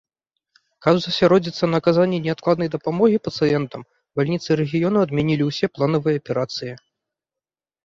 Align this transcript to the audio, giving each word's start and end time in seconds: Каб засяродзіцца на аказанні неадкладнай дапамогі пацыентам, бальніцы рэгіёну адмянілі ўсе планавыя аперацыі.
Каб 0.85 0.95
засяродзіцца 1.01 1.65
на 1.73 1.79
аказанні 1.83 2.19
неадкладнай 2.25 2.71
дапамогі 2.77 3.17
пацыентам, 3.29 3.81
бальніцы 4.21 4.49
рэгіёну 4.63 4.97
адмянілі 5.09 5.43
ўсе 5.53 5.65
планавыя 5.79 6.15
аперацыі. 6.25 6.73